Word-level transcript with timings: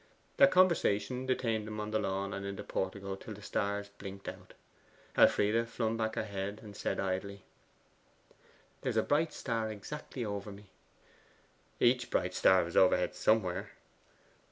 Their 0.37 0.47
conversation 0.47 1.27
detained 1.27 1.67
them 1.67 1.79
on 1.79 1.91
the 1.91 1.99
lawn 1.99 2.33
and 2.33 2.43
in 2.43 2.55
the 2.55 2.63
portico 2.63 3.15
till 3.15 3.35
the 3.35 3.43
stars 3.43 3.89
blinked 3.99 4.27
out. 4.27 4.55
Elfride 5.15 5.69
flung 5.69 5.95
back 5.95 6.15
her 6.15 6.23
head, 6.23 6.59
and 6.63 6.75
said 6.75 6.99
idly 6.99 7.43
'There's 8.81 8.97
a 8.97 9.03
bright 9.03 9.31
star 9.31 9.69
exactly 9.69 10.25
over 10.25 10.51
me.' 10.51 10.71
'Each 11.79 12.09
bright 12.09 12.33
star 12.33 12.65
is 12.65 12.75
overhead 12.75 13.13
somewhere. 13.13 13.73